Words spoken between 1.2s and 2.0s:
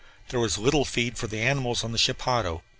the animals on the